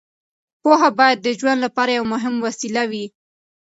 پوهه 0.61 0.89
باید 0.99 1.17
د 1.21 1.27
ژوند 1.39 1.59
لپاره 1.65 1.91
یوه 1.97 2.09
مهمه 2.13 2.39
وسیله 2.47 2.83
وي. 2.91 3.05